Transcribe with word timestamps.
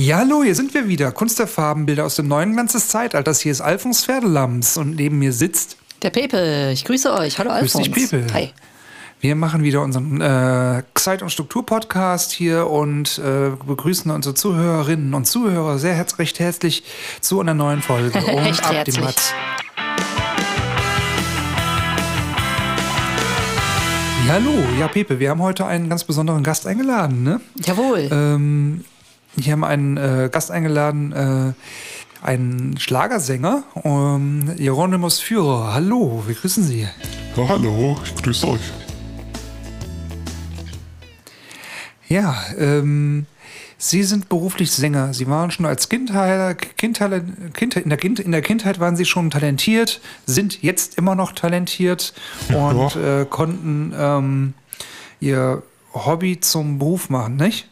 Ja, 0.00 0.16
hallo, 0.16 0.42
hier 0.42 0.54
sind 0.54 0.72
wir 0.72 0.88
wieder. 0.88 1.12
Kunst 1.12 1.38
der 1.38 1.46
Farbenbilder 1.46 2.06
aus 2.06 2.16
dem 2.16 2.26
neuen 2.26 2.54
Glanz 2.54 2.72
des 2.72 2.88
Zeitalters. 2.88 3.38
Hier 3.42 3.52
ist 3.52 3.60
Alfons 3.60 4.06
Pferdelams 4.06 4.78
und 4.78 4.96
neben 4.96 5.18
mir 5.18 5.34
sitzt. 5.34 5.76
Der 6.00 6.08
Pepe. 6.08 6.70
Ich 6.72 6.86
grüße 6.86 7.12
euch. 7.12 7.38
Hallo 7.38 7.50
Grüß 7.50 7.76
Alfons. 7.76 7.94
dich, 7.94 8.08
Pepe. 8.10 8.32
Hi. 8.32 8.48
Wir 9.20 9.34
machen 9.34 9.62
wieder 9.62 9.82
unseren 9.82 10.22
äh, 10.22 10.84
Zeit- 10.94 11.20
und 11.20 11.28
Struktur-Podcast 11.28 12.32
hier 12.32 12.68
und 12.68 13.18
äh, 13.18 13.50
begrüßen 13.66 14.10
unsere 14.10 14.34
Zuhörerinnen 14.34 15.12
und 15.12 15.26
Zuhörer 15.26 15.78
sehr 15.78 15.92
herz 15.92 16.18
recht 16.18 16.40
herzlich 16.40 16.82
zu 17.20 17.38
einer 17.38 17.52
neuen 17.52 17.82
Folge. 17.82 18.18
Und 18.26 18.46
Echt 18.46 18.64
ab 18.64 18.72
herzlich. 18.72 18.96
dem 18.96 19.04
Hatz. 19.04 19.34
Ja, 24.26 24.32
hallo, 24.32 24.64
ja, 24.78 24.88
Pepe, 24.88 25.18
wir 25.20 25.28
haben 25.28 25.42
heute 25.42 25.66
einen 25.66 25.90
ganz 25.90 26.04
besonderen 26.04 26.42
Gast 26.42 26.66
eingeladen, 26.66 27.22
ne? 27.22 27.42
Jawohl. 27.66 28.08
Ähm, 28.10 28.84
wir 29.36 29.52
haben 29.52 29.64
einen 29.64 29.96
äh, 29.96 30.28
Gast 30.30 30.50
eingeladen, 30.50 31.12
äh, 31.12 31.52
einen 32.22 32.78
Schlagersänger, 32.78 33.64
ähm, 33.84 34.52
Hieronymus 34.56 35.20
Führer. 35.20 35.72
Hallo, 35.72 36.22
wir 36.26 36.34
grüßen 36.34 36.62
Sie. 36.64 36.86
Ja, 37.36 37.48
hallo, 37.48 37.98
ich 38.04 38.22
grüße 38.22 38.48
euch. 38.48 38.60
Ja, 42.08 42.36
ähm, 42.58 43.26
Sie 43.78 44.02
sind 44.02 44.28
beruflich 44.28 44.72
Sänger. 44.72 45.14
Sie 45.14 45.26
waren 45.26 45.50
schon 45.50 45.64
als 45.64 45.88
Kindheit, 45.88 46.76
Kindheit, 46.76 47.22
Kindheit, 47.54 47.84
in, 47.84 47.88
der 47.88 47.98
kind, 47.98 48.18
in 48.20 48.32
der 48.32 48.42
Kindheit 48.42 48.78
waren 48.78 48.94
Sie 48.94 49.06
schon 49.06 49.30
talentiert, 49.30 50.02
sind 50.26 50.62
jetzt 50.62 50.98
immer 50.98 51.14
noch 51.14 51.32
talentiert 51.32 52.12
und 52.52 52.96
äh, 52.96 53.24
konnten 53.24 53.94
ähm, 53.96 54.54
Ihr 55.20 55.62
Hobby 55.94 56.40
zum 56.40 56.78
Beruf 56.78 57.08
machen, 57.08 57.36
nicht? 57.36 57.68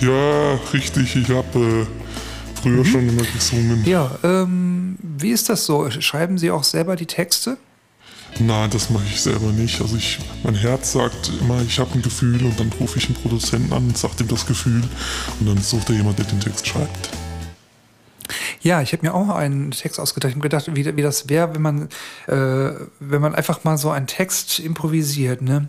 Ja, 0.00 0.54
richtig, 0.72 1.16
ich 1.16 1.28
habe 1.28 1.58
äh, 1.58 2.60
früher 2.60 2.84
schon 2.84 3.08
immer 3.08 3.24
gesungen. 3.24 3.84
Ja, 3.84 4.18
ähm, 4.22 4.96
wie 5.00 5.30
ist 5.30 5.48
das 5.48 5.66
so? 5.66 5.90
Schreiben 5.90 6.38
Sie 6.38 6.50
auch 6.50 6.64
selber 6.64 6.96
die 6.96 7.06
Texte? 7.06 7.56
Nein, 8.38 8.70
das 8.70 8.90
mache 8.90 9.04
ich 9.06 9.20
selber 9.20 9.50
nicht. 9.52 9.80
Also 9.80 9.96
ich, 9.96 10.18
mein 10.44 10.54
Herz 10.54 10.92
sagt 10.92 11.32
immer, 11.40 11.60
ich 11.62 11.78
habe 11.78 11.94
ein 11.94 12.02
Gefühl 12.02 12.44
und 12.44 12.58
dann 12.60 12.70
rufe 12.80 12.98
ich 12.98 13.06
einen 13.06 13.14
Produzenten 13.14 13.72
an 13.72 13.88
und 13.88 13.98
sage 13.98 14.14
ihm 14.20 14.28
das 14.28 14.46
Gefühl 14.46 14.82
und 15.40 15.46
dann 15.46 15.58
sucht 15.58 15.88
er 15.90 15.96
jemand, 15.96 16.18
der 16.18 16.26
den 16.26 16.40
Text 16.40 16.66
schreibt. 16.66 17.10
Ja, 18.60 18.82
ich 18.82 18.92
habe 18.92 19.06
mir 19.06 19.14
auch 19.14 19.28
einen 19.30 19.70
Text 19.70 19.98
ausgedacht. 19.98 20.30
Ich 20.30 20.34
habe 20.36 20.42
gedacht, 20.42 20.68
wie, 20.74 20.96
wie 20.96 21.02
das 21.02 21.28
wäre, 21.28 21.54
wenn 21.54 21.62
man, 21.62 21.88
äh, 22.26 22.72
wenn 23.00 23.20
man 23.20 23.34
einfach 23.34 23.64
mal 23.64 23.78
so 23.78 23.90
einen 23.90 24.06
Text 24.06 24.58
improvisiert, 24.58 25.42
ne? 25.42 25.68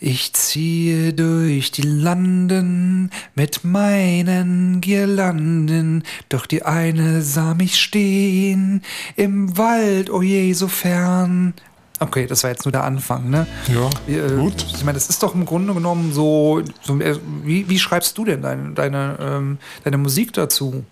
Ich 0.00 0.32
ziehe 0.32 1.12
durch 1.12 1.72
die 1.72 1.82
Landen 1.82 3.10
mit 3.34 3.64
meinen 3.64 4.80
Girlanden, 4.80 6.04
doch 6.28 6.46
die 6.46 6.62
eine 6.62 7.20
sah 7.22 7.54
mich 7.54 7.80
stehen 7.80 8.82
im 9.16 9.58
Wald, 9.58 10.10
oh 10.10 10.22
je, 10.22 10.52
so 10.52 10.68
fern. 10.68 11.52
Okay, 11.98 12.26
das 12.28 12.44
war 12.44 12.50
jetzt 12.50 12.64
nur 12.64 12.70
der 12.70 12.84
Anfang, 12.84 13.28
ne? 13.28 13.48
Ja, 13.66 13.90
Äh, 14.12 14.36
gut. 14.36 14.64
Ich 14.72 14.84
meine, 14.84 14.94
das 14.94 15.08
ist 15.08 15.20
doch 15.20 15.34
im 15.34 15.44
Grunde 15.44 15.74
genommen 15.74 16.12
so. 16.12 16.62
so 16.80 17.00
äh, 17.00 17.18
wie, 17.42 17.68
wie 17.68 17.78
schreibst 17.80 18.16
du 18.16 18.24
denn 18.24 18.40
deine, 18.40 18.70
deine, 18.74 19.18
ähm, 19.20 19.58
deine 19.82 19.98
Musik 19.98 20.32
dazu? 20.32 20.84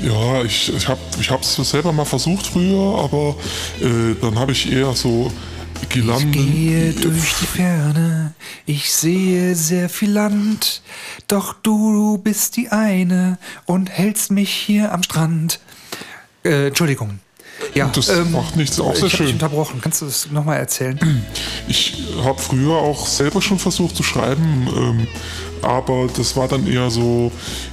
Ja, 0.00 0.44
ich, 0.44 0.72
ich 0.72 0.86
habe 0.86 1.00
es 1.10 1.18
ich 1.18 1.28
hab's 1.32 1.56
selber 1.56 1.92
mal 1.92 2.04
versucht 2.04 2.46
früher, 2.46 3.00
aber 3.00 3.34
äh, 3.80 4.14
dann 4.20 4.38
habe 4.38 4.52
ich 4.52 4.70
eher 4.70 4.92
so 4.92 5.32
Girlanden. 5.88 6.32
Ich 6.32 6.46
gehe 6.46 6.92
durch 6.92 7.34
die 7.40 7.46
Ferne, 7.46 8.34
ich 8.66 8.92
sehe 8.92 9.54
sehr 9.54 9.88
viel 9.88 10.10
Land, 10.10 10.82
doch 11.26 11.54
du 11.54 12.18
bist 12.18 12.56
die 12.56 12.68
eine 12.70 13.38
und 13.66 13.90
hältst 13.90 14.30
mich 14.30 14.50
hier 14.50 14.92
am 14.92 15.02
Strand. 15.02 15.60
Äh, 16.44 16.68
Entschuldigung. 16.68 17.20
Ja, 17.74 17.86
ähm, 17.86 17.92
Das 17.94 18.08
macht 18.30 18.56
nichts, 18.56 18.78
auch 18.80 18.94
sehr 18.94 19.06
ich 19.06 19.12
schön. 19.16 19.32
unterbrochen. 19.32 19.80
Kannst 19.80 20.00
du 20.02 20.06
das 20.06 20.30
nochmal 20.30 20.58
erzählen? 20.58 20.98
Ich 21.66 22.04
habe 22.22 22.38
früher 22.40 22.76
auch 22.76 23.06
selber 23.06 23.42
schon 23.42 23.58
versucht 23.58 23.96
zu 23.96 24.02
schreiben, 24.02 24.68
ähm, 24.76 25.08
aber 25.62 26.08
das 26.16 26.36
war 26.36 26.46
dann 26.48 26.66
eher 26.66 26.88
so, 26.90 27.32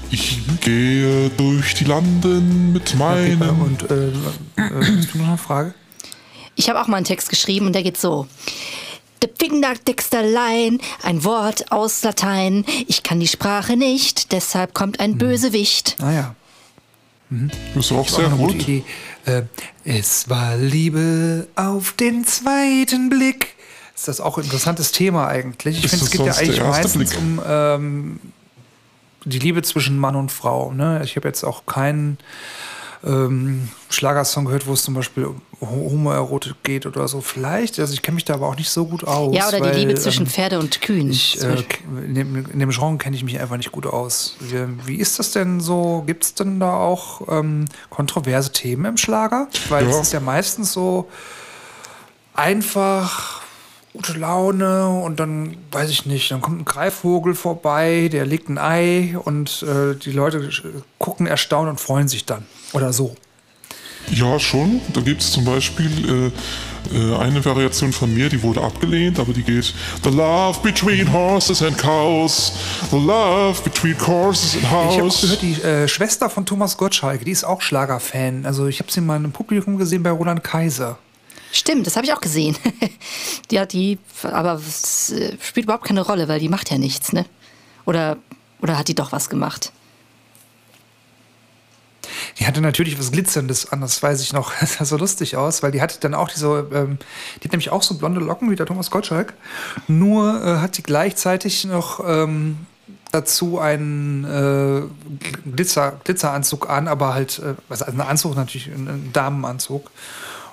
ich 0.10 0.40
gehe 0.62 1.30
durch 1.38 1.76
die 1.76 1.84
Landen 1.86 2.74
mit 2.74 2.96
meinem... 2.96 3.62
Und 3.62 3.90
äh, 3.92 4.08
äh, 4.08 4.12
hast 4.98 5.14
du 5.14 5.18
noch 5.20 5.28
eine 5.28 5.38
Frage? 5.38 5.74
Ich 6.66 6.70
habe 6.70 6.82
auch 6.82 6.88
mal 6.88 6.98
einen 6.98 7.06
Text 7.06 7.30
geschrieben 7.30 7.68
und 7.68 7.74
der 7.74 7.84
geht 7.84 7.96
so. 7.96 8.26
De 9.22 9.30
Fingerdicksterlein, 9.40 10.80
ein 11.04 11.24
Wort 11.24 11.72
aus 11.72 12.02
Latein. 12.02 12.66
Ich 12.88 13.04
kann 13.04 13.20
die 13.20 13.28
Sprache 13.28 13.78
nicht, 13.78 14.32
deshalb 14.32 14.74
kommt 14.74 15.00
ein 15.00 15.20
Bösewicht. 15.20 15.96
Ah 16.02 16.12
ja. 16.12 16.36
das 17.30 17.86
ist 17.86 17.92
auch 17.92 17.98
Auch 18.00 18.10
sehr 18.10 18.30
gute 18.30 18.54
gut. 18.54 18.62
Idee. 18.64 18.84
Äh, 19.28 19.44
es 19.84 20.28
war 20.28 20.58
Liebe 20.58 21.48
auf 21.56 21.92
den 21.92 22.26
zweiten 22.26 23.10
Blick. 23.10 23.54
Ist 23.94 24.08
das 24.08 24.20
auch 24.20 24.40
ein 24.40 24.46
interessantes 24.46 24.92
Thema 24.92 25.28
eigentlich? 25.28 25.84
Ich 25.86 25.92
finde, 25.92 26.06
es 26.06 26.10
geht 26.10 26.26
ja 26.26 26.34
eigentlich 26.34 26.62
meistens 26.62 27.12
Blick? 27.12 27.20
um 27.20 27.42
ähm, 27.48 28.20
die 29.24 29.38
Liebe 29.38 29.62
zwischen 29.62 30.00
Mann 30.00 30.16
und 30.16 30.32
Frau. 30.32 30.74
Ne? 30.74 31.02
Ich 31.04 31.16
habe 31.16 31.28
jetzt 31.28 31.44
auch 31.44 31.68
keinen 31.68 32.18
ähm, 33.06 33.70
Schlagersong 33.90 34.46
gehört, 34.46 34.66
wo 34.68 34.74
es 34.74 34.84
zum 34.84 34.94
Beispiel 34.96 35.26
um 35.26 35.42
Ho- 35.62 35.90
Homoerotik 35.92 36.56
geht 36.64 36.86
oder 36.86 37.08
so. 37.08 37.22
Vielleicht, 37.22 37.80
also 37.80 37.94
ich 37.94 38.02
kenne 38.02 38.16
mich 38.16 38.26
da 38.26 38.34
aber 38.34 38.48
auch 38.48 38.56
nicht 38.56 38.70
so 38.70 38.86
gut 38.86 39.04
aus. 39.06 39.34
Ja, 39.36 39.48
oder 39.48 39.58
die 39.58 39.64
weil, 39.64 39.78
Liebe 39.78 39.96
zwischen 39.96 40.24
ähm, 40.26 40.30
Pferde 40.32 40.60
und 40.60 40.82
Kühen. 40.82 41.10
ich, 41.12 41.42
äh, 41.42 41.64
in, 42.06 42.16
dem, 42.16 42.36
in 42.52 42.60
dem 42.60 42.70
Genre 42.72 42.98
kenne 42.98 43.16
ich 43.16 43.24
mich 43.24 43.40
einfach 43.40 43.58
nicht 43.58 43.72
gut 43.72 43.86
aus. 43.86 44.36
Wie, 44.40 44.66
wie 44.88 44.96
ist 44.96 45.20
das 45.20 45.32
denn 45.32 45.60
so? 45.62 46.04
Gibt 46.08 46.24
es 46.24 46.34
denn 46.34 46.60
da 46.60 46.74
auch 46.78 47.22
ähm, 47.30 47.66
kontroverse 47.90 48.52
Themen 48.52 48.86
im 48.86 48.98
Schlager? 48.98 49.48
Weil 49.70 49.86
es 49.86 49.96
Ja. 49.96 50.02
ist 50.02 50.14
ja 50.14 50.20
meistens 50.20 50.74
so 50.74 51.08
einfach 52.34 53.42
gute 53.94 54.14
Laune 54.14 54.90
und 54.90 55.22
dann, 55.22 55.56
weiß 55.72 55.90
ich 55.90 56.06
nicht, 56.06 56.30
dann 56.32 56.42
kommt 56.42 56.60
ein 56.62 56.66
Greifvogel 56.66 57.34
vorbei, 57.34 58.10
der 58.12 58.26
legt 58.26 58.50
ein 58.50 58.58
Ei 58.58 59.16
und 59.18 59.64
äh, 59.64 59.96
die 59.96 60.12
Leute 60.12 60.50
gucken 61.00 61.28
erstaunt 61.28 61.70
und 61.70 61.80
freuen 61.80 62.10
sich 62.10 62.26
dann. 62.26 62.46
Oder 62.76 62.94
so. 62.94 63.16
Ja, 64.12 64.40
schon. 64.40 64.82
Da 64.94 65.02
gibt 65.02 65.22
es 65.22 65.32
zum 65.32 65.46
Beispiel 65.46 66.32
äh, 66.92 66.96
äh, 66.96 67.16
eine 67.18 67.44
Variation 67.44 67.92
von 67.92 68.14
mir, 68.14 68.30
die 68.30 68.44
wurde 68.44 68.62
abgelehnt, 68.62 69.20
aber 69.20 69.34
die 69.34 69.42
geht 69.42 69.74
The 70.04 70.10
love 70.10 70.60
between 70.62 71.12
horses 71.12 71.64
and 71.64 71.76
cows, 71.78 72.52
the 72.92 72.98
love 72.98 73.62
between 73.64 73.96
horses 74.06 74.54
and 74.54 74.64
Ich 74.64 74.70
habe 74.70 74.90
auch 74.90 75.02
house. 75.02 75.22
gehört, 75.22 75.42
die 75.42 75.54
äh, 75.62 75.88
Schwester 75.88 76.30
von 76.30 76.46
Thomas 76.46 76.78
Gottschalk, 76.78 77.26
die 77.26 77.32
ist 77.32 77.44
auch 77.44 77.62
Schlagerfan. 77.62 78.46
Also 78.46 78.68
ich 78.68 78.80
habe 78.80 78.92
sie 78.92 79.02
mal 79.02 79.16
im 79.24 79.32
Publikum 79.32 79.78
gesehen 79.78 80.04
bei 80.04 80.12
Roland 80.12 80.44
Kaiser. 80.44 81.00
Stimmt, 81.52 81.88
das 81.88 81.96
habe 81.96 82.06
ich 82.06 82.14
auch 82.14 82.22
gesehen. 82.22 82.56
die 83.50 83.60
hat 83.60 83.74
die, 83.74 83.98
aber 84.24 84.56
es 84.56 85.12
äh, 85.12 85.36
spielt 85.42 85.66
überhaupt 85.66 85.86
keine 85.86 86.02
Rolle, 86.02 86.28
weil 86.28 86.40
die 86.40 86.50
macht 86.50 86.70
ja 86.70 86.78
nichts, 86.78 87.14
ne? 87.14 87.26
Oder, 87.86 88.18
oder 88.62 88.78
hat 88.78 88.88
die 88.88 88.96
doch 88.96 89.12
was 89.12 89.30
gemacht? 89.30 89.72
Die 92.40 92.46
hatte 92.46 92.62
natürlich 92.62 93.00
was 93.00 93.12
Glitzerndes 93.12 93.72
an, 93.72 93.82
das 93.82 94.02
weiß 94.02 94.22
ich 94.22 94.34
noch. 94.34 94.54
Das 94.60 94.74
sah 94.76 94.86
so 94.86 94.98
lustig 94.98 95.38
aus, 95.38 95.64
weil 95.64 95.72
die 95.72 95.82
hatte 95.82 96.00
dann 96.00 96.14
auch 96.14 96.30
diese, 96.30 96.68
ähm, 96.74 96.98
die 97.40 97.46
hat 97.46 97.52
nämlich 97.52 97.70
auch 97.70 97.84
so 97.84 97.96
blonde 97.96 98.20
Locken 98.20 98.52
wie 98.52 98.56
der 98.56 98.66
Thomas 98.66 98.92
Gottschalk. 98.92 99.34
Nur 99.88 100.44
äh, 100.44 100.58
hat 100.58 100.78
die 100.78 100.84
gleichzeitig 100.84 101.66
noch 101.66 102.04
ähm, 102.06 102.58
dazu 103.12 103.60
einen 103.60 104.26
äh, 104.26 104.82
Glitzer, 105.50 106.00
Glitzeranzug 106.04 106.70
an, 106.70 106.88
aber 106.88 107.14
halt, 107.14 107.40
äh, 107.40 107.56
also 107.70 107.86
ein 107.86 108.02
Anzug 108.02 108.36
natürlich, 108.36 108.68
ein, 108.68 108.88
ein 108.88 109.10
Damenanzug. 109.14 109.90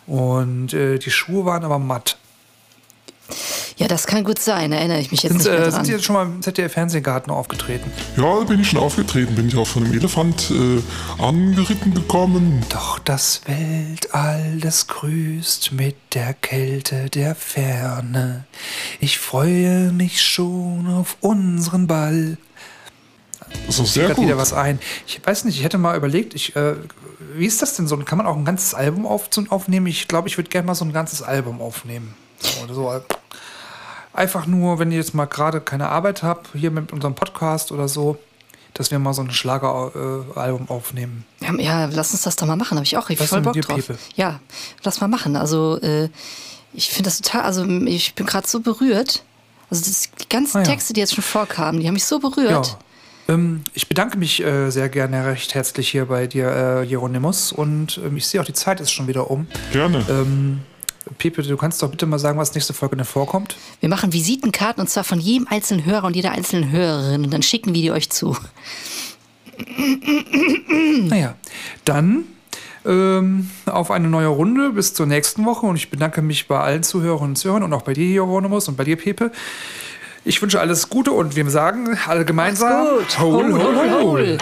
Und 0.07 0.73
äh, 0.73 0.99
die 0.99 1.11
Schuhe 1.11 1.45
waren 1.45 1.65
aber 1.65 1.79
matt. 1.79 2.19
Ja, 3.77 3.89
das 3.89 4.07
kann 4.07 4.25
gut 4.25 4.39
sein, 4.39 4.73
erinnere 4.73 5.01
ich 5.01 5.11
mich 5.11 5.23
jetzt 5.23 5.33
Sind, 5.33 5.39
nicht 5.39 5.51
mehr 5.51 5.59
äh, 5.59 5.63
dran. 5.63 5.73
sind 5.73 5.85
Sie 5.87 5.93
jetzt 5.93 6.05
schon 6.05 6.15
mal 6.15 6.27
im 6.27 6.43
ZDF-Fernsehgarten 6.43 7.33
aufgetreten? 7.33 7.91
Ja, 8.17 8.41
bin 8.45 8.61
ich 8.61 8.71
schon 8.71 8.81
aufgetreten, 8.81 9.35
bin 9.35 9.49
ich 9.49 9.57
auch 9.57 9.67
von 9.67 9.85
einem 9.85 9.95
Elefant 9.95 10.51
äh, 10.51 11.23
angeritten 11.23 11.95
gekommen. 11.95 12.65
Doch 12.69 12.99
das 12.99 13.43
Weltall, 13.47 14.59
das 14.61 14.87
grüßt 14.87 15.73
mit 15.73 15.97
der 16.15 16.35
Kälte 16.35 17.09
der 17.11 17.35
Ferne. 17.35 18.45
Ich 19.01 19.19
freue 19.19 19.93
mich 19.93 20.23
schon 20.23 20.87
auf 20.89 21.17
unseren 21.21 21.87
Ball. 21.87 22.37
Das 23.67 23.79
ist 23.79 23.95
sehr 23.95 24.07
fällt 24.07 24.17
gut. 24.17 24.27
wieder 24.27 24.37
was 24.39 24.53
ein. 24.53 24.79
Ich 25.07 25.21
weiß 25.25 25.45
nicht, 25.45 25.59
ich 25.59 25.65
hätte 25.65 25.79
mal 25.79 25.97
überlegt, 25.97 26.35
ich, 26.35 26.57
äh, 26.57 26.75
wie 27.35 27.47
ist 27.47 27.63
das 27.63 27.77
denn 27.77 27.87
so? 27.87 27.97
Kann 27.99 28.19
man 28.19 28.27
auch 28.27 28.37
ein 28.37 28.45
ganzes 28.45 28.75
Album 28.75 29.07
auf, 29.07 29.29
aufnehmen? 29.51 29.87
Ich 29.87 30.09
glaube, 30.09 30.29
ich 30.29 30.37
würde 30.39 30.51
gerne 30.51 30.67
mal 30.67 30.75
so 30.75 30.85
ein 30.85 30.93
ganzes 30.93 31.23
Album 31.23 31.61
aufnehmen. 31.61 32.15
So, 32.39 32.65
Oder 32.65 32.75
so. 32.75 33.03
Einfach 34.15 34.47
nur, 34.47 34.79
wenn 34.79 34.91
ihr 34.93 34.99
jetzt 34.99 35.15
mal 35.15 35.25
gerade 35.27 35.61
keine 35.61 35.89
Arbeit 35.89 36.23
habt, 36.23 36.51
hier 36.55 36.71
mit 36.71 36.93
unserem 36.93 37.15
Podcast 37.15 37.73
oder 37.73 37.89
so, 37.89 38.19
dass 38.75 38.91
wir 38.91 38.99
mal 38.99 39.15
so 39.15 39.23
ein 39.23 39.31
Schlageralbum 39.31 40.69
aufnehmen. 40.69 41.25
Ja, 41.41 41.55
ja, 41.55 41.85
lass 41.87 42.13
uns 42.13 42.23
das 42.23 42.37
doch 42.37 42.47
mal 42.47 42.57
machen, 42.57 42.77
habe 42.77 42.85
ich 42.85 42.97
auch 42.97 43.09
richtig 43.09 43.29
voll 43.29 43.41
Bock 43.43 43.55
dir, 43.55 43.63
drauf. 43.63 43.77
Pepe? 43.87 43.99
Ja, 44.15 44.41
lass 44.83 45.01
mal 45.01 45.09
machen. 45.09 45.37
Also, 45.37 45.81
äh, 45.81 46.09
ich 46.75 46.89
finde 46.89 47.05
das 47.05 47.21
total, 47.21 47.43
also 47.43 47.65
ich 47.67 48.15
bin 48.15 48.27
gerade 48.27 48.49
so 48.49 48.61
berührt. 48.61 49.25
Also 49.71 49.85
das, 49.85 50.11
die 50.21 50.29
ganzen 50.29 50.59
Ah, 50.59 50.61
ja. 50.61 50.67
Texte, 50.67 50.93
die 50.93 51.01
jetzt 51.01 51.15
schon 51.15 51.25
vorkamen, 51.25 51.81
die 51.81 51.87
haben 51.87 51.95
mich 51.95 52.05
so 52.05 52.19
berührt. 52.19 52.79
Ja. 53.29 53.35
Ähm, 53.35 53.63
ich 53.75 53.89
bedanke 53.89 54.19
mich 54.19 54.43
äh, 54.43 54.71
sehr 54.71 54.89
gerne 54.89 55.25
recht 55.27 55.55
herzlich 55.55 55.91
hier 55.91 56.07
bei 56.07 56.27
dir, 56.27 56.81
äh, 56.83 56.87
Hieronymus. 56.87 57.53
Und 57.53 57.99
ähm, 58.05 58.17
ich 58.17 58.27
sehe 58.27 58.41
auch, 58.41 58.45
die 58.45 58.53
Zeit 58.53 58.81
ist 58.81 58.91
schon 58.91 59.07
wieder 59.07 59.31
um. 59.31 59.47
Gerne. 59.73 60.05
Ähm, 60.09 60.61
Pepe, 61.19 61.43
du 61.43 61.57
kannst 61.57 61.83
doch 61.83 61.91
bitte 61.91 62.07
mal 62.07 62.19
sagen, 62.19 62.39
was 62.39 62.55
nächste 62.55 62.73
Folge 62.73 62.97
denn 62.97 63.05
vorkommt. 63.05 63.57
Wir 63.81 63.89
machen 63.89 64.13
Visitenkarten 64.13 64.81
und 64.81 64.89
zwar 64.89 65.05
von 65.05 65.19
jedem 65.19 65.47
einzelnen 65.49 65.85
Hörer 65.85 66.05
und 66.05 66.17
jeder 66.17 66.33
einzelnen 66.33 66.71
Hörerin 66.71 67.25
und 67.25 67.33
dann 67.33 67.43
schicken 67.43 67.75
wir 67.75 67.83
die 67.83 67.91
euch 67.91 68.11
zu. 68.11 68.37
Naja, 71.09 71.35
dann 71.85 72.25
ähm, 72.85 73.51
auf 73.67 73.91
eine 73.91 74.09
neue 74.09 74.29
Runde 74.29 74.71
bis 74.71 74.95
zur 74.95 75.07
nächsten 75.07 75.45
Woche 75.45 75.67
und 75.67 75.77
ich 75.77 75.91
bedanke 75.91 76.23
mich 76.23 76.49
bei 76.49 76.59
allen 76.59 76.83
Zuhörern 76.83 77.31
und 77.31 77.37
Zuhörern 77.37 77.63
und 77.65 77.73
auch 77.73 77.83
bei 77.83 77.93
dir, 77.93 78.07
Hieronymus, 78.07 78.69
und 78.69 78.77
bei 78.77 78.85
dir, 78.85 78.97
Pepe. 78.97 79.31
Ich 80.25 80.41
wünsche 80.41 80.61
alles 80.61 80.89
Gute 80.89 81.13
und 81.13 81.35
wir 81.35 81.49
sagen 81.51 81.99
alle 82.07 82.25
gemeinsam 82.25 82.87
Gut. 82.87 83.19
Hol, 83.19 83.53
hol, 83.53 83.77
hol, 83.77 84.03
hol. 84.03 84.39